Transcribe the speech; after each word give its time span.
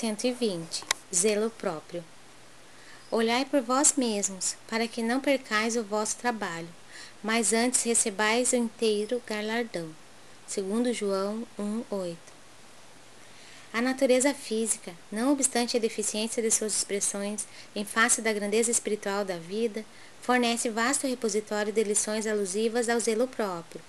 120 0.00 0.82
Zelo 1.14 1.50
próprio 1.50 2.02
Olhai 3.10 3.44
por 3.44 3.60
vós 3.60 3.92
mesmos, 3.98 4.56
para 4.66 4.88
que 4.88 5.02
não 5.02 5.20
percais 5.20 5.76
o 5.76 5.84
vosso 5.84 6.16
trabalho, 6.16 6.70
mas 7.22 7.52
antes 7.52 7.82
recebais 7.82 8.52
o 8.52 8.56
inteiro 8.56 9.22
galardão. 9.26 9.90
Segundo 10.46 10.94
João 10.94 11.46
1:8. 11.58 12.16
A 13.74 13.82
natureza 13.82 14.32
física, 14.32 14.94
não 15.12 15.34
obstante 15.34 15.76
a 15.76 15.80
deficiência 15.80 16.42
de 16.42 16.50
suas 16.50 16.74
expressões 16.74 17.46
em 17.76 17.84
face 17.84 18.22
da 18.22 18.32
grandeza 18.32 18.70
espiritual 18.70 19.22
da 19.22 19.36
vida, 19.36 19.84
fornece 20.22 20.70
vasto 20.70 21.06
repositório 21.06 21.74
de 21.74 21.84
lições 21.84 22.26
alusivas 22.26 22.88
ao 22.88 22.98
zelo 22.98 23.28
próprio 23.28 23.82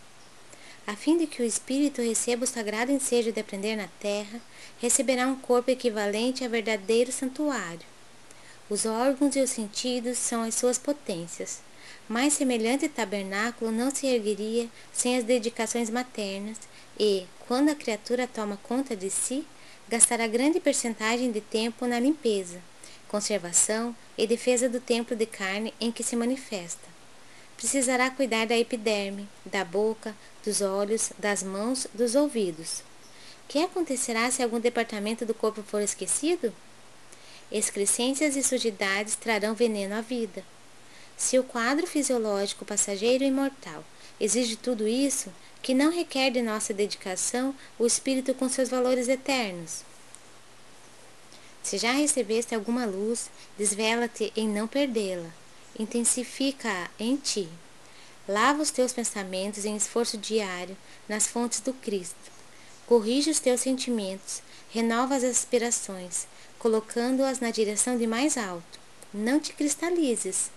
a 0.92 0.96
fim 0.98 1.18
de 1.18 1.26
que 1.26 1.42
o 1.42 1.46
espírito 1.46 2.02
receba 2.02 2.44
o 2.44 2.48
sagrado 2.48 2.92
ensejo 2.92 3.32
de 3.32 3.40
aprender 3.40 3.78
na 3.78 3.88
terra, 4.02 4.42
receberá 4.82 5.26
um 5.26 5.38
corpo 5.38 5.72
equivalente 5.72 6.44
a 6.44 6.50
verdadeiro 6.50 7.14
santuário. 7.14 7.80
Os 8.70 8.86
órgãos 8.86 9.38
e 9.38 9.40
os 9.40 9.52
sentidos 9.52 10.18
são 10.18 10.44
as 10.44 10.54
suas 10.54 10.78
potências. 10.78 11.62
Mais 12.10 12.34
semelhante 12.34 12.90
tabernáculo 12.90 13.72
não 13.72 13.90
se 13.90 14.06
ergueria 14.06 14.68
sem 14.92 15.18
as 15.18 15.24
dedicações 15.24 15.90
maternas, 15.90 16.58
e, 17.00 17.26
quando 17.48 17.70
a 17.70 17.76
criatura 17.76 18.28
toma 18.28 18.60
conta 18.62 18.94
de 18.94 19.10
si, 19.10 19.48
gastará 19.88 20.28
grande 20.28 20.60
percentagem 20.60 21.32
de 21.32 21.40
tempo 21.40 21.88
na 21.88 22.02
limpeza, 22.02 22.60
conservação 23.08 23.96
e 24.18 24.28
defesa 24.28 24.68
do 24.68 24.82
templo 24.82 25.16
de 25.16 25.26
carne 25.26 25.74
em 25.80 25.90
que 25.90 26.04
se 26.04 26.18
manifesta 26.18 26.92
precisará 27.62 28.10
cuidar 28.10 28.48
da 28.48 28.58
epiderme, 28.58 29.30
da 29.46 29.64
boca, 29.64 30.16
dos 30.44 30.62
olhos, 30.62 31.12
das 31.20 31.44
mãos, 31.44 31.86
dos 31.94 32.16
ouvidos. 32.16 32.82
Que 33.48 33.60
acontecerá 33.60 34.32
se 34.32 34.42
algum 34.42 34.60
departamento 34.60 35.28
do 35.28 35.34
corpo 35.36 35.62
for 35.62 35.80
esquecido? 35.80 36.52
Excrescências 37.52 38.36
e 38.36 38.42
sujidades 38.42 39.16
trarão 39.16 39.54
veneno 39.54 39.94
à 39.94 40.02
vida. 40.02 40.44
Se 41.16 41.38
o 41.38 41.44
quadro 41.44 41.86
fisiológico 41.86 42.66
passageiro 42.66 43.24
e 43.24 43.30
mortal 43.30 43.84
exige 44.20 44.56
tudo 44.56 44.88
isso, 44.88 45.32
que 45.62 45.76
não 45.76 45.92
requer 45.92 46.32
de 46.32 46.42
nossa 46.42 46.74
dedicação 46.74 47.54
o 47.78 47.86
espírito 47.86 48.34
com 48.34 48.50
seus 48.50 48.70
valores 48.70 49.08
eternos. 49.08 49.84
Se 51.62 51.78
já 51.78 51.92
recebeste 51.92 52.56
alguma 52.56 52.86
luz, 52.86 53.30
desvela-te 53.56 54.34
em 54.36 54.50
não 54.50 54.68
perdê-la 54.68 55.41
intensifica-a 55.80 56.90
em 57.00 57.16
ti. 57.16 57.48
Lava 58.28 58.62
os 58.62 58.72
teus 58.72 58.94
pensamentos 58.94 59.66
em 59.66 59.76
esforço 59.76 60.18
diário 60.18 60.78
nas 61.08 61.28
fontes 61.28 61.60
do 61.60 61.74
Cristo. 61.74 62.32
Corrige 62.86 63.32
os 63.32 63.40
teus 63.40 63.62
sentimentos, 63.62 64.42
renova 64.70 65.16
as 65.16 65.24
aspirações, 65.24 66.28
colocando-as 66.60 67.40
na 67.40 67.52
direção 67.52 67.98
de 67.98 68.06
mais 68.06 68.38
alto. 68.38 68.80
Não 69.14 69.40
te 69.40 69.54
cristalizes. 69.54 70.52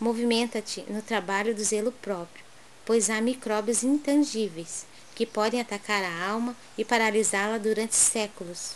Movimenta-te 0.00 0.84
no 0.88 1.02
trabalho 1.02 1.54
do 1.54 1.62
zelo 1.62 1.92
próprio, 1.92 2.44
pois 2.84 3.10
há 3.10 3.20
micróbios 3.20 3.82
intangíveis 3.82 4.86
que 5.14 5.24
podem 5.24 5.60
atacar 5.60 6.02
a 6.02 6.28
alma 6.28 6.56
e 6.76 6.84
paralisá-la 6.84 7.58
durante 7.58 7.94
séculos. 7.94 8.72